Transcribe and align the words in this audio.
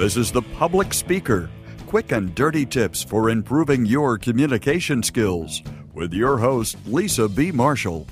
This 0.00 0.16
is 0.16 0.32
The 0.32 0.40
Public 0.40 0.94
Speaker 0.94 1.50
quick 1.86 2.10
and 2.10 2.34
dirty 2.34 2.64
tips 2.64 3.04
for 3.04 3.28
improving 3.28 3.84
your 3.84 4.16
communication 4.16 5.02
skills 5.02 5.62
with 5.92 6.14
your 6.14 6.38
host, 6.38 6.78
Lisa 6.86 7.28
B. 7.28 7.52
Marshall. 7.52 8.06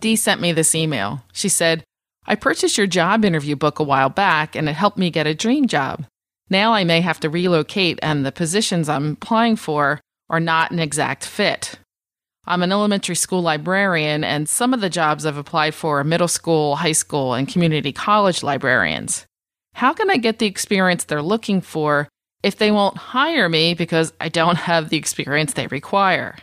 Dee 0.00 0.14
sent 0.14 0.42
me 0.42 0.52
this 0.52 0.74
email. 0.74 1.22
She 1.32 1.48
said, 1.48 1.84
I 2.26 2.34
purchased 2.34 2.76
your 2.76 2.86
job 2.86 3.24
interview 3.24 3.56
book 3.56 3.78
a 3.78 3.82
while 3.82 4.10
back 4.10 4.54
and 4.54 4.68
it 4.68 4.74
helped 4.74 4.98
me 4.98 5.08
get 5.08 5.26
a 5.26 5.34
dream 5.34 5.68
job. 5.68 6.04
Now 6.50 6.74
I 6.74 6.84
may 6.84 7.00
have 7.00 7.18
to 7.20 7.30
relocate 7.30 7.98
and 8.02 8.26
the 8.26 8.30
positions 8.30 8.90
I'm 8.90 9.12
applying 9.12 9.56
for 9.56 10.02
are 10.28 10.38
not 10.38 10.70
an 10.70 10.80
exact 10.80 11.24
fit. 11.24 11.78
I'm 12.44 12.62
an 12.62 12.72
elementary 12.72 13.16
school 13.16 13.40
librarian, 13.40 14.22
and 14.22 14.50
some 14.50 14.74
of 14.74 14.82
the 14.82 14.90
jobs 14.90 15.24
I've 15.24 15.38
applied 15.38 15.74
for 15.74 16.00
are 16.00 16.04
middle 16.04 16.28
school, 16.28 16.76
high 16.76 16.92
school, 16.92 17.32
and 17.32 17.48
community 17.48 17.90
college 17.90 18.42
librarians. 18.42 19.24
How 19.76 19.92
can 19.92 20.08
I 20.08 20.16
get 20.16 20.38
the 20.38 20.46
experience 20.46 21.04
they're 21.04 21.20
looking 21.20 21.60
for 21.60 22.08
if 22.42 22.56
they 22.56 22.70
won't 22.70 22.96
hire 22.96 23.46
me 23.46 23.74
because 23.74 24.10
I 24.18 24.30
don't 24.30 24.56
have 24.56 24.88
the 24.88 24.96
experience 24.96 25.52
they 25.52 25.66
require. 25.66 26.36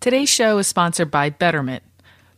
Today's 0.00 0.28
show 0.28 0.58
is 0.58 0.68
sponsored 0.68 1.10
by 1.10 1.30
Betterment. 1.30 1.82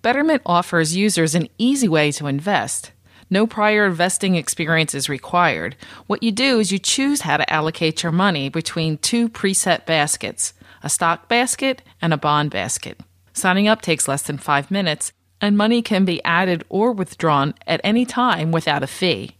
Betterment 0.01 0.41
offers 0.47 0.97
users 0.97 1.35
an 1.35 1.51
easy 1.59 1.87
way 1.87 2.11
to 2.13 2.29
invest. 2.29 2.93
No 3.29 3.47
prior 3.47 3.85
investing 3.85 4.37
experience 4.37 4.95
is 4.95 5.11
required. 5.11 5.77
What 6.07 6.23
you 6.23 6.33
do 6.33 6.61
is 6.61 6.73
you 6.73 6.79
choose 6.79 7.21
how 7.21 7.37
to 7.37 7.53
allocate 7.53 8.03
your 8.03 8.13
money 8.13 8.49
between 8.49 8.97
two 8.97 9.29
preset 9.29 9.85
baskets 9.85 10.55
a 10.83 10.89
stock 10.89 11.29
basket 11.29 11.83
and 12.01 12.15
a 12.15 12.17
bond 12.17 12.51
basket. 12.51 13.01
Signing 13.35 13.69
up 13.69 13.83
takes 13.83 14.09
less 14.09 14.23
than 14.23 14.39
five 14.39 14.71
minutes, 14.71 15.13
and 15.43 15.59
money 15.59 15.83
can 15.83 16.07
be 16.07 16.25
added 16.25 16.65
or 16.71 16.91
withdrawn 16.91 17.53
at 17.67 17.83
any 17.85 18.07
time 18.07 18.51
without 18.51 18.83
a 18.83 18.87
fee. 18.87 19.37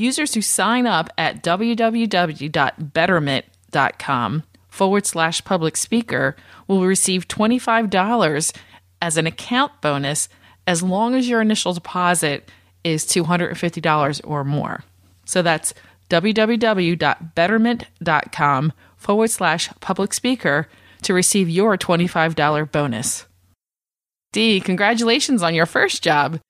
Users 0.00 0.34
who 0.34 0.40
sign 0.40 0.86
up 0.86 1.10
at 1.18 1.42
www.betterment.com 1.42 4.42
forward 4.68 5.06
slash 5.06 5.44
public 5.44 5.76
speaker 5.76 6.36
will 6.66 6.86
receive 6.86 7.28
$25 7.28 8.56
as 9.02 9.18
an 9.18 9.26
account 9.26 9.72
bonus 9.82 10.30
as 10.66 10.82
long 10.82 11.14
as 11.14 11.28
your 11.28 11.42
initial 11.42 11.74
deposit 11.74 12.48
is 12.82 13.04
$250 13.04 14.20
or 14.24 14.42
more. 14.42 14.84
So 15.26 15.42
that's 15.42 15.74
www.betterment.com 16.08 18.72
forward 18.96 19.30
slash 19.30 19.70
public 19.80 20.14
speaker 20.14 20.66
to 21.02 21.12
receive 21.12 21.50
your 21.50 21.76
$25 21.76 22.72
bonus. 22.72 23.26
Dee, 24.32 24.60
congratulations 24.60 25.42
on 25.42 25.54
your 25.54 25.66
first 25.66 26.02
job. 26.02 26.40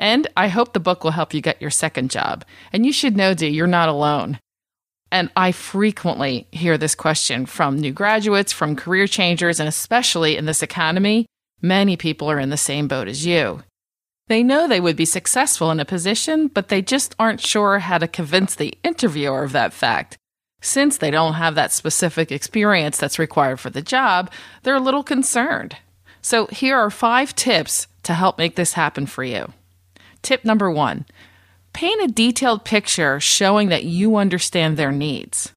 And 0.00 0.26
I 0.34 0.48
hope 0.48 0.72
the 0.72 0.80
book 0.80 1.04
will 1.04 1.10
help 1.10 1.34
you 1.34 1.42
get 1.42 1.60
your 1.60 1.70
second 1.70 2.10
job. 2.10 2.46
And 2.72 2.86
you 2.86 2.92
should 2.92 3.18
know, 3.18 3.34
Dee, 3.34 3.48
you're 3.48 3.66
not 3.66 3.90
alone. 3.90 4.40
And 5.12 5.30
I 5.36 5.52
frequently 5.52 6.46
hear 6.52 6.78
this 6.78 6.94
question 6.94 7.44
from 7.44 7.76
new 7.76 7.92
graduates, 7.92 8.50
from 8.50 8.76
career 8.76 9.06
changers, 9.06 9.60
and 9.60 9.68
especially 9.68 10.38
in 10.38 10.46
this 10.46 10.62
economy, 10.62 11.26
many 11.60 11.98
people 11.98 12.30
are 12.30 12.38
in 12.38 12.48
the 12.48 12.56
same 12.56 12.88
boat 12.88 13.08
as 13.08 13.26
you. 13.26 13.62
They 14.28 14.42
know 14.42 14.66
they 14.66 14.80
would 14.80 14.96
be 14.96 15.04
successful 15.04 15.70
in 15.70 15.80
a 15.80 15.84
position, 15.84 16.48
but 16.48 16.68
they 16.68 16.80
just 16.80 17.14
aren't 17.18 17.42
sure 17.42 17.80
how 17.80 17.98
to 17.98 18.08
convince 18.08 18.54
the 18.54 18.78
interviewer 18.82 19.42
of 19.42 19.52
that 19.52 19.74
fact. 19.74 20.16
Since 20.62 20.96
they 20.96 21.10
don't 21.10 21.34
have 21.34 21.56
that 21.56 21.72
specific 21.72 22.32
experience 22.32 22.96
that's 22.96 23.18
required 23.18 23.60
for 23.60 23.68
the 23.68 23.82
job, 23.82 24.30
they're 24.62 24.76
a 24.76 24.80
little 24.80 25.02
concerned. 25.02 25.76
So 26.22 26.46
here 26.46 26.78
are 26.78 26.90
five 26.90 27.34
tips 27.34 27.86
to 28.04 28.14
help 28.14 28.38
make 28.38 28.56
this 28.56 28.72
happen 28.72 29.04
for 29.04 29.24
you. 29.24 29.52
Tip 30.22 30.44
number 30.44 30.70
one 30.70 31.06
paint 31.72 32.02
a 32.02 32.12
detailed 32.12 32.64
picture 32.64 33.20
showing 33.20 33.68
that 33.68 33.84
you 33.84 34.16
understand 34.16 34.76
their 34.76 34.92
needs. 34.92 35.52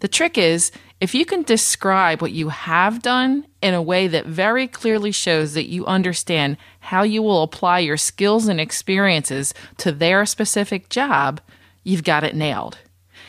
The 0.00 0.08
trick 0.08 0.36
is 0.36 0.72
if 1.00 1.14
you 1.14 1.24
can 1.24 1.42
describe 1.42 2.20
what 2.20 2.32
you 2.32 2.48
have 2.48 3.02
done 3.02 3.46
in 3.62 3.74
a 3.74 3.82
way 3.82 4.08
that 4.08 4.26
very 4.26 4.66
clearly 4.66 5.12
shows 5.12 5.54
that 5.54 5.68
you 5.68 5.86
understand 5.86 6.56
how 6.80 7.02
you 7.02 7.22
will 7.22 7.42
apply 7.42 7.80
your 7.80 7.96
skills 7.96 8.48
and 8.48 8.60
experiences 8.60 9.54
to 9.78 9.92
their 9.92 10.26
specific 10.26 10.88
job, 10.88 11.40
you've 11.82 12.04
got 12.04 12.24
it 12.24 12.34
nailed. 12.34 12.78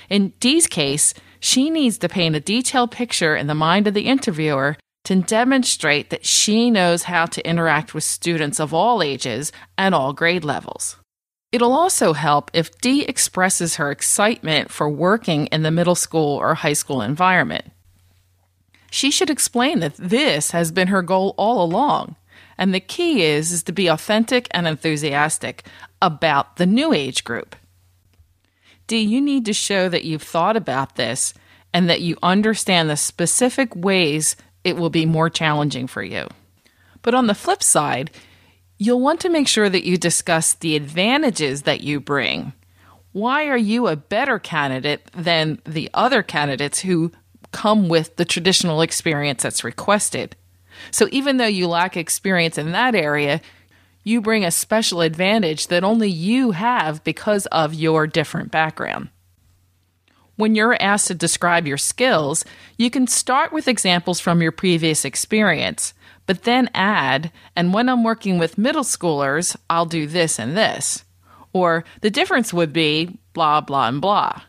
In 0.09 0.29
Dee's 0.39 0.67
case, 0.67 1.13
she 1.39 1.69
needs 1.69 1.97
to 1.99 2.09
paint 2.09 2.35
a 2.35 2.39
detailed 2.39 2.91
picture 2.91 3.35
in 3.35 3.47
the 3.47 3.55
mind 3.55 3.87
of 3.87 3.93
the 3.93 4.07
interviewer 4.07 4.77
to 5.05 5.21
demonstrate 5.21 6.09
that 6.09 6.25
she 6.25 6.69
knows 6.69 7.03
how 7.03 7.25
to 7.25 7.47
interact 7.47 7.93
with 7.93 8.03
students 8.03 8.59
of 8.59 8.73
all 8.73 9.01
ages 9.01 9.51
and 9.77 9.95
all 9.95 10.13
grade 10.13 10.43
levels. 10.43 10.97
It'll 11.51 11.73
also 11.73 12.13
help 12.13 12.51
if 12.53 12.77
Dee 12.79 13.03
expresses 13.03 13.75
her 13.75 13.89
excitement 13.91 14.71
for 14.71 14.89
working 14.89 15.45
in 15.47 15.63
the 15.63 15.71
middle 15.71 15.95
school 15.95 16.37
or 16.37 16.53
high 16.55 16.73
school 16.73 17.01
environment. 17.01 17.65
She 18.91 19.11
should 19.11 19.29
explain 19.29 19.79
that 19.79 19.95
this 19.95 20.51
has 20.51 20.71
been 20.71 20.87
her 20.89 21.01
goal 21.01 21.33
all 21.37 21.63
along, 21.63 22.15
and 22.57 22.73
the 22.73 22.79
key 22.79 23.23
is, 23.23 23.51
is 23.51 23.63
to 23.63 23.71
be 23.71 23.87
authentic 23.87 24.47
and 24.51 24.67
enthusiastic 24.67 25.65
about 26.01 26.57
the 26.57 26.65
new 26.65 26.93
age 26.93 27.23
group. 27.23 27.55
Dee, 28.87 28.99
you 28.99 29.21
need 29.21 29.45
to 29.45 29.53
show 29.53 29.89
that 29.89 30.03
you've 30.03 30.23
thought 30.23 30.57
about 30.57 30.95
this 30.95 31.33
and 31.73 31.89
that 31.89 32.01
you 32.01 32.17
understand 32.23 32.89
the 32.89 32.97
specific 32.97 33.75
ways 33.75 34.35
it 34.65 34.75
will 34.75 34.89
be 34.89 35.05
more 35.05 35.29
challenging 35.29 35.87
for 35.87 36.03
you. 36.03 36.27
But 37.03 37.13
on 37.13 37.27
the 37.27 37.35
flip 37.35 37.63
side, 37.63 38.11
you'll 38.77 38.99
want 38.99 39.21
to 39.21 39.29
make 39.29 39.47
sure 39.47 39.69
that 39.69 39.85
you 39.85 39.95
discuss 39.95 40.55
the 40.55 40.75
advantages 40.75 41.61
that 41.61 41.81
you 41.81 42.01
bring. 42.01 42.51
Why 43.13 43.47
are 43.47 43.57
you 43.57 43.87
a 43.87 43.95
better 43.95 44.39
candidate 44.39 45.09
than 45.13 45.61
the 45.65 45.89
other 45.93 46.23
candidates 46.23 46.79
who 46.79 47.13
come 47.51 47.87
with 47.87 48.17
the 48.17 48.25
traditional 48.25 48.81
experience 48.81 49.43
that's 49.43 49.63
requested? 49.63 50.35
So 50.91 51.07
even 51.11 51.37
though 51.37 51.45
you 51.45 51.67
lack 51.67 51.95
experience 51.95 52.57
in 52.57 52.71
that 52.73 52.95
area, 52.95 53.39
you 54.03 54.19
bring 54.19 54.43
a 54.43 54.51
special 54.51 55.01
advantage 55.01 55.67
that 55.67 55.83
only 55.83 56.09
you 56.09 56.51
have 56.51 57.03
because 57.03 57.45
of 57.47 57.73
your 57.73 58.07
different 58.07 58.51
background. 58.51 59.09
When 60.37 60.55
you're 60.55 60.81
asked 60.81 61.07
to 61.07 61.15
describe 61.15 61.65
your 61.65 61.77
skills, 61.77 62.43
you 62.77 62.89
can 62.89 63.07
start 63.07 63.53
with 63.53 63.67
examples 63.67 64.19
from 64.19 64.41
your 64.41 64.51
previous 64.51 65.05
experience, 65.05 65.93
but 66.25 66.43
then 66.43 66.69
add, 66.73 67.31
and 67.55 67.73
when 67.73 67.87
I'm 67.87 68.03
working 68.03 68.37
with 68.37 68.57
middle 68.57 68.83
schoolers, 68.83 69.55
I'll 69.69 69.85
do 69.85 70.07
this 70.07 70.37
and 70.37 70.57
this. 70.57 71.05
Or 71.53 71.85
the 72.01 72.09
difference 72.09 72.53
would 72.53 72.73
be 72.73 73.17
blah, 73.33 73.61
blah, 73.61 73.87
and 73.87 74.01
blah. 74.01 74.41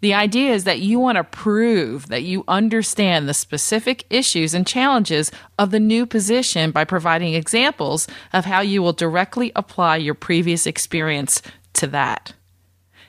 The 0.00 0.14
idea 0.14 0.52
is 0.52 0.62
that 0.62 0.78
you 0.78 1.00
want 1.00 1.16
to 1.16 1.24
prove 1.24 2.06
that 2.06 2.22
you 2.22 2.44
understand 2.46 3.28
the 3.28 3.34
specific 3.34 4.04
issues 4.10 4.54
and 4.54 4.64
challenges 4.64 5.32
of 5.58 5.72
the 5.72 5.80
new 5.80 6.06
position 6.06 6.70
by 6.70 6.84
providing 6.84 7.34
examples 7.34 8.06
of 8.32 8.44
how 8.44 8.60
you 8.60 8.80
will 8.80 8.92
directly 8.92 9.50
apply 9.56 9.96
your 9.96 10.14
previous 10.14 10.66
experience 10.66 11.42
to 11.72 11.88
that. 11.88 12.34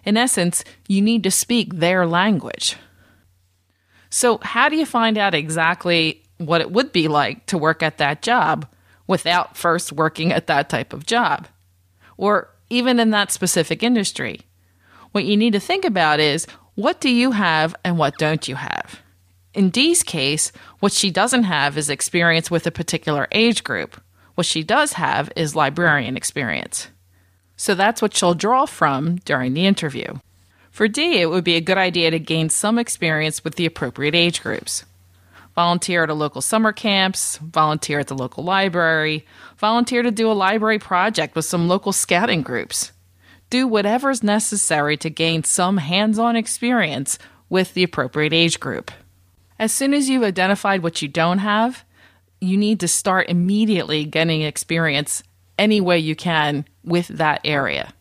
In 0.09 0.17
essence, 0.17 0.63
you 0.87 1.03
need 1.03 1.21
to 1.21 1.29
speak 1.29 1.75
their 1.75 2.07
language. 2.07 2.77
So, 4.09 4.39
how 4.41 4.67
do 4.67 4.75
you 4.75 4.87
find 4.87 5.19
out 5.19 5.35
exactly 5.35 6.23
what 6.39 6.61
it 6.61 6.71
would 6.71 6.91
be 6.91 7.07
like 7.07 7.45
to 7.45 7.59
work 7.59 7.83
at 7.83 7.99
that 7.99 8.23
job 8.23 8.67
without 9.05 9.55
first 9.55 9.91
working 9.91 10.33
at 10.33 10.47
that 10.47 10.67
type 10.67 10.93
of 10.93 11.05
job? 11.05 11.47
Or 12.17 12.49
even 12.71 12.99
in 12.99 13.11
that 13.11 13.31
specific 13.31 13.83
industry? 13.83 14.39
What 15.11 15.25
you 15.25 15.37
need 15.37 15.53
to 15.53 15.59
think 15.59 15.85
about 15.85 16.19
is 16.19 16.47
what 16.73 16.99
do 16.99 17.09
you 17.11 17.29
have 17.29 17.75
and 17.83 17.99
what 17.99 18.17
don't 18.17 18.47
you 18.47 18.55
have? 18.55 19.01
In 19.53 19.69
Dee's 19.69 20.01
case, 20.01 20.51
what 20.79 20.91
she 20.91 21.11
doesn't 21.11 21.43
have 21.43 21.77
is 21.77 21.87
experience 21.87 22.49
with 22.49 22.65
a 22.65 22.71
particular 22.71 23.27
age 23.31 23.63
group. 23.63 24.01
What 24.33 24.47
she 24.47 24.63
does 24.63 24.93
have 24.93 25.31
is 25.35 25.55
librarian 25.55 26.17
experience. 26.17 26.87
So 27.59 27.75
that's 27.75 28.01
what 28.01 28.15
she'll 28.15 28.35
draw 28.35 28.65
from 28.65 29.17
during 29.25 29.53
the 29.53 29.65
interview. 29.65 30.19
For 30.71 30.87
Dee, 30.87 31.19
it 31.19 31.29
would 31.29 31.43
be 31.43 31.57
a 31.57 31.61
good 31.61 31.77
idea 31.77 32.09
to 32.09 32.17
gain 32.17 32.49
some 32.49 32.79
experience 32.79 33.43
with 33.43 33.55
the 33.55 33.65
appropriate 33.65 34.15
age 34.15 34.41
groups. 34.41 34.85
Volunteer 35.55 36.05
at 36.05 36.09
a 36.09 36.13
local 36.13 36.39
summer 36.39 36.71
camps, 36.71 37.35
volunteer 37.39 37.99
at 37.99 38.07
the 38.07 38.15
local 38.15 38.45
library, 38.45 39.25
volunteer 39.57 40.01
to 40.01 40.09
do 40.09 40.31
a 40.31 40.41
library 40.47 40.79
project 40.79 41.35
with 41.35 41.43
some 41.43 41.67
local 41.67 41.91
scouting 41.91 42.43
groups. 42.43 42.93
Do 43.49 43.67
whatever's 43.67 44.23
necessary 44.23 44.95
to 44.95 45.09
gain 45.09 45.43
some 45.43 45.79
hands 45.79 46.17
on 46.17 46.37
experience 46.37 47.19
with 47.49 47.73
the 47.73 47.83
appropriate 47.83 48.31
age 48.31 48.61
group. 48.61 48.89
As 49.59 49.73
soon 49.73 49.93
as 49.93 50.07
you've 50.07 50.23
identified 50.23 50.81
what 50.81 51.01
you 51.01 51.09
don't 51.09 51.39
have, 51.39 51.83
you 52.39 52.55
need 52.55 52.79
to 52.79 52.87
start 52.87 53.27
immediately 53.27 54.05
getting 54.05 54.43
experience 54.43 55.23
any 55.59 55.79
way 55.79 55.99
you 55.99 56.15
can 56.15 56.65
with 56.83 57.07
that 57.09 57.41
area. 57.43 57.93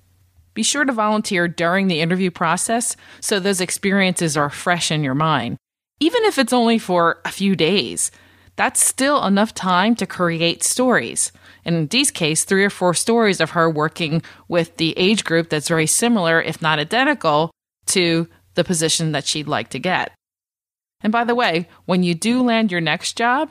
Be 0.54 0.62
sure 0.62 0.84
to 0.84 0.92
volunteer 0.92 1.46
during 1.46 1.88
the 1.88 2.00
interview 2.00 2.30
process 2.30 2.96
so 3.20 3.38
those 3.38 3.60
experiences 3.60 4.36
are 4.36 4.50
fresh 4.50 4.90
in 4.90 5.04
your 5.04 5.14
mind. 5.14 5.58
Even 6.00 6.24
if 6.24 6.38
it's 6.38 6.52
only 6.52 6.78
for 6.78 7.20
a 7.24 7.30
few 7.30 7.54
days, 7.54 8.10
that's 8.56 8.84
still 8.84 9.24
enough 9.24 9.54
time 9.54 9.94
to 9.96 10.06
create 10.06 10.64
stories. 10.64 11.30
And 11.64 11.76
In 11.76 11.86
Dee's 11.86 12.10
case, 12.10 12.44
three 12.44 12.64
or 12.64 12.70
four 12.70 12.94
stories 12.94 13.40
of 13.40 13.50
her 13.50 13.70
working 13.70 14.22
with 14.48 14.76
the 14.78 14.98
age 14.98 15.24
group 15.24 15.48
that's 15.48 15.68
very 15.68 15.86
similar, 15.86 16.40
if 16.40 16.60
not 16.60 16.78
identical, 16.80 17.52
to 17.86 18.28
the 18.54 18.64
position 18.64 19.12
that 19.12 19.26
she'd 19.26 19.46
like 19.46 19.68
to 19.70 19.78
get. 19.78 20.12
And 21.02 21.12
by 21.12 21.22
the 21.22 21.36
way, 21.36 21.68
when 21.84 22.02
you 22.02 22.14
do 22.14 22.42
land 22.42 22.72
your 22.72 22.80
next 22.80 23.16
job, 23.16 23.50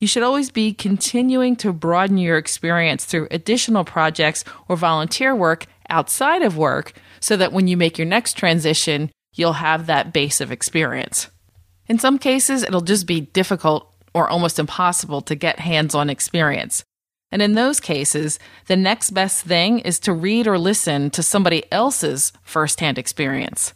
you 0.00 0.06
should 0.06 0.22
always 0.22 0.50
be 0.50 0.72
continuing 0.72 1.56
to 1.56 1.72
broaden 1.72 2.18
your 2.18 2.36
experience 2.36 3.04
through 3.04 3.28
additional 3.30 3.84
projects 3.84 4.44
or 4.68 4.76
volunteer 4.76 5.34
work 5.34 5.66
outside 5.88 6.42
of 6.42 6.56
work 6.56 6.92
so 7.20 7.36
that 7.36 7.52
when 7.52 7.66
you 7.66 7.76
make 7.76 7.96
your 7.98 8.06
next 8.06 8.34
transition, 8.34 9.10
you'll 9.34 9.54
have 9.54 9.86
that 9.86 10.12
base 10.12 10.40
of 10.40 10.52
experience. 10.52 11.28
In 11.86 11.98
some 11.98 12.18
cases, 12.18 12.62
it'll 12.62 12.80
just 12.80 13.06
be 13.06 13.20
difficult 13.20 13.92
or 14.12 14.28
almost 14.28 14.58
impossible 14.58 15.20
to 15.22 15.34
get 15.34 15.60
hands 15.60 15.94
on 15.94 16.10
experience. 16.10 16.84
And 17.30 17.42
in 17.42 17.54
those 17.54 17.80
cases, 17.80 18.38
the 18.66 18.76
next 18.76 19.10
best 19.10 19.44
thing 19.44 19.80
is 19.80 19.98
to 20.00 20.12
read 20.12 20.46
or 20.46 20.58
listen 20.58 21.10
to 21.10 21.22
somebody 21.22 21.64
else's 21.72 22.32
firsthand 22.42 22.98
experience. 22.98 23.74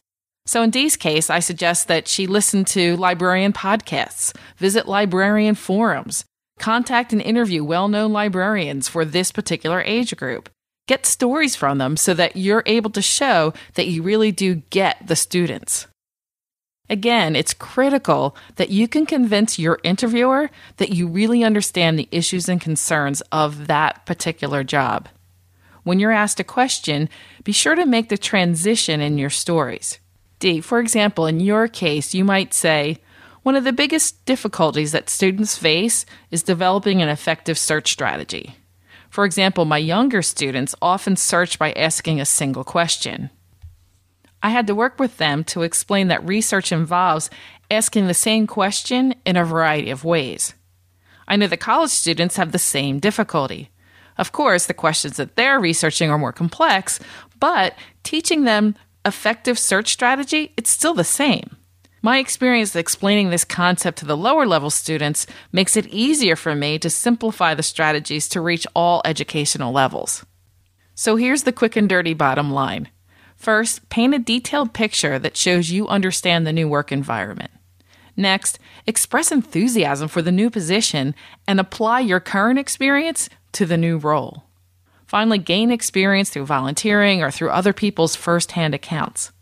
So, 0.51 0.65
in 0.65 0.71
Dee's 0.71 0.97
case, 0.97 1.31
I 1.31 1.39
suggest 1.39 1.87
that 1.87 2.09
she 2.09 2.27
listen 2.27 2.65
to 2.75 2.97
librarian 2.97 3.53
podcasts, 3.53 4.37
visit 4.57 4.89
librarian 4.89 5.55
forums, 5.55 6.25
contact 6.59 7.13
and 7.13 7.23
interview 7.23 7.63
well 7.63 7.87
known 7.87 8.13
librarians 8.13 8.89
for 8.89 9.05
this 9.05 9.31
particular 9.31 9.81
age 9.81 10.17
group. 10.17 10.49
Get 10.89 11.07
stories 11.07 11.55
from 11.55 11.79
them 11.79 11.97
so 11.97 12.15
that 12.15 12.35
you're 12.35 12.65
able 12.67 12.91
to 12.91 13.01
show 13.01 13.55
that 13.75 13.87
you 13.87 14.03
really 14.03 14.33
do 14.33 14.57
get 14.71 15.07
the 15.07 15.15
students. 15.15 15.87
Again, 16.89 17.37
it's 17.37 17.55
critical 17.55 18.35
that 18.57 18.71
you 18.71 18.89
can 18.89 19.07
convince 19.07 19.57
your 19.57 19.79
interviewer 19.85 20.51
that 20.79 20.91
you 20.91 21.07
really 21.07 21.45
understand 21.45 21.97
the 21.97 22.09
issues 22.11 22.49
and 22.49 22.61
concerns 22.61 23.21
of 23.31 23.69
that 23.69 24.05
particular 24.05 24.65
job. 24.65 25.09
When 25.85 26.01
you're 26.01 26.11
asked 26.11 26.41
a 26.41 26.45
question, 26.59 27.09
be 27.45 27.53
sure 27.53 27.77
to 27.77 27.87
make 27.87 28.09
the 28.09 28.19
transition 28.19 29.01
in 29.01 29.17
your 29.17 29.31
stories. 29.31 30.01
For 30.63 30.79
example, 30.79 31.27
in 31.27 31.41
your 31.41 31.69
case, 31.69 32.15
you 32.15 32.25
might 32.25 32.55
say, 32.55 32.99
one 33.43 33.57
of 33.57 33.65
the 33.65 33.73
biggest 33.73 34.25
difficulties 34.25 34.93
that 34.93 35.11
students 35.11 35.57
face 35.57 36.07
is 36.31 36.43
developing 36.43 37.01
an 37.03 37.09
effective 37.09 37.59
search 37.59 37.93
strategy. 37.93 38.57
For 39.11 39.25
example, 39.25 39.65
my 39.65 39.79
younger 39.79 40.23
students 40.23 40.75
often 40.81 41.17
search 41.17 41.59
by 41.59 41.73
asking 41.73 42.21
a 42.21 42.25
single 42.25 42.65
question. 42.65 43.31
I 44.43 44.51
had 44.51 44.67
to 44.69 44.75
work 44.75 44.99
with 44.99 45.19
them 45.19 45.45
to 45.45 45.63
explain 45.63 46.09
that 46.09 46.27
research 46.27 46.73
involves 46.73 47.29
asking 47.71 48.07
the 48.07 48.15
same 48.15 48.47
question 48.47 49.15
in 49.27 49.37
a 49.37 49.45
variety 49.45 49.91
of 49.91 50.05
ways. 50.05 50.55
I 51.29 51.37
know 51.37 51.47
that 51.49 51.61
college 51.61 51.91
students 51.91 52.37
have 52.37 52.53
the 52.53 52.59
same 52.59 52.99
difficulty. 52.99 53.71
Of 54.17 54.33
course, 54.33 54.67
the 54.67 54.75
questions 54.75 55.17
that 55.17 55.37
they're 55.37 55.61
researching 55.61 56.11
are 56.11 56.19
more 56.19 56.33
complex, 56.33 56.99
but 57.39 57.75
teaching 58.03 58.45
them 58.45 58.75
effective 59.05 59.59
search 59.59 59.89
strategy, 59.89 60.53
it's 60.57 60.71
still 60.71 60.95
the 60.95 61.05
same. 61.05 61.57
My 62.03 62.19
experience 62.19 62.75
explaining 62.75 63.29
this 63.29 63.45
concept 63.45 63.99
to 63.99 64.07
the 64.07 64.17
lower 64.17 64.47
level 64.47 64.71
students 64.71 65.27
makes 65.53 65.77
it 65.77 65.87
easier 65.89 66.35
for 66.35 66.55
me 66.55 66.79
to 66.79 66.89
simplify 66.89 67.55
the 67.55 67.63
strategies 67.63 68.29
to 68.31 68.41
reach 68.41 68.67
all 68.75 69.03
educational 69.05 69.73
levels. 69.73 70.25
So 70.95 71.17
here's 71.17 71.43
the 71.43 71.53
quick 71.53 71.77
and 71.77 71.89
dirty 71.89 72.15
bottom 72.15 72.51
line. 72.51 72.89
First, 73.37 73.89
paint 73.89 74.15
a 74.15 74.19
detailed 74.19 74.73
picture 74.75 75.19
that 75.19 75.37
shows 75.37 75.71
you 75.71 75.89
understand 75.89 76.47
the 76.47 76.53
new 76.53 76.69
work 76.69 76.91
environment. 76.91 77.51
Next, 78.17 78.59
express 78.87 79.33
enthusiasm 79.33 80.09
for 80.09 80.21
the 80.21 80.33
new 80.33 80.51
position 80.51 81.15
and 81.47 81.59
apply 81.59 82.01
your 82.01 82.21
current 82.21 82.59
experience 82.59 83.31
to 83.53 83.65
the 83.65 83.79
new 83.79 83.97
role. 83.97 84.45
Finally, 85.11 85.39
gain 85.39 85.73
experience 85.73 86.31
through 86.31 86.47
volunteering 86.47 87.21
or 87.21 87.33
through 87.33 87.51
other 87.51 87.73
people's 87.73 88.15
firsthand 88.15 88.77
accounts. 88.77 89.33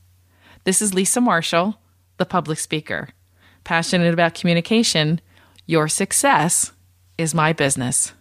This 0.64 0.80
is 0.80 0.94
Lisa 0.94 1.20
Marshall, 1.20 1.78
the 2.16 2.24
public 2.24 2.58
speaker. 2.58 3.10
Passionate 3.64 4.14
about 4.14 4.32
communication, 4.32 5.20
your 5.66 5.86
success 5.86 6.72
is 7.18 7.34
my 7.34 7.52
business. 7.52 8.14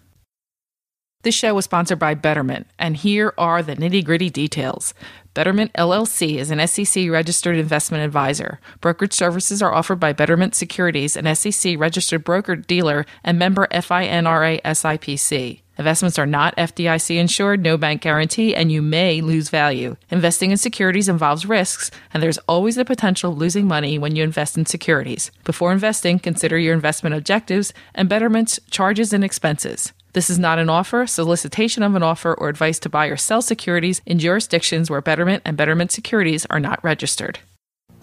This 1.22 1.36
show 1.36 1.54
was 1.54 1.64
sponsored 1.64 2.00
by 2.00 2.16
Betterment, 2.16 2.68
and 2.78 2.98
here 2.98 3.34
are 3.38 3.64
the 3.64 3.78
nitty 3.78 4.04
gritty 4.04 4.30
details. 4.30 4.94
Betterment 5.34 5.72
LLC 5.72 6.36
is 6.36 6.52
an 6.52 6.68
SEC 6.68 7.10
registered 7.10 7.56
investment 7.56 8.04
advisor. 8.04 8.60
Brokerage 8.82 9.14
services 9.14 9.62
are 9.62 9.74
offered 9.74 10.02
by 10.02 10.12
Betterment 10.12 10.54
Securities, 10.54 11.16
an 11.16 11.34
SEC 11.34 11.80
registered 11.80 12.26
broker 12.26 12.58
dealer 12.58 13.06
and 13.24 13.40
member 13.40 13.68
FINRA 13.72 14.62
SIPC. 14.64 15.62
Investments 15.78 16.18
are 16.18 16.26
not 16.26 16.56
FDIC 16.56 17.18
insured, 17.18 17.62
no 17.62 17.78
bank 17.78 18.02
guarantee, 18.02 18.56
and 18.56 18.72
you 18.72 18.82
may 18.82 19.22
lose 19.22 19.50
value. 19.50 19.96
Investing 20.10 20.52
in 20.52 20.58
securities 20.58 21.10
involves 21.10 21.46
risks, 21.46 21.92
and 22.14 22.24
there's 22.24 22.40
always 22.40 22.76
the 22.76 22.86
potential 22.86 23.32
of 23.32 23.38
losing 23.38 23.68
money 23.68 24.00
when 24.00 24.16
you 24.16 24.24
invest 24.24 24.58
in 24.58 24.66
securities. 24.66 25.32
Before 25.44 25.72
investing, 25.72 26.20
consider 26.20 26.58
your 26.58 26.74
investment 26.74 27.16
objectives 27.16 27.74
and 27.94 28.10
Betterment's 28.10 28.60
charges 28.72 29.14
and 29.14 29.24
expenses. 29.24 29.94
This 30.14 30.30
is 30.30 30.40
not 30.40 30.58
an 30.58 30.70
offer, 30.70 31.06
solicitation 31.06 31.84
of 31.84 31.94
an 31.94 32.02
offer, 32.02 32.34
or 32.34 32.50
advice 32.50 32.80
to 32.80 32.90
buy 32.90 33.06
or 33.06 33.18
sell 33.18 33.42
securities 33.42 34.02
in 34.06 34.18
jurisdictions 34.18 34.90
where 34.90 35.02
Betterment 35.02 35.44
and 35.46 35.56
Betterment 35.56 35.92
securities 35.92 36.48
are 36.50 36.60
not 36.60 36.84
registered. 36.84 37.40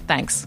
Thanks. 0.06 0.46